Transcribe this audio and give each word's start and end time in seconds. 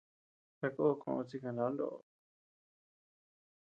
Sakó 0.57 0.85
kos 1.01 1.23
chi 1.29 1.37
kana 1.43 1.65
noʼo. 1.77 1.97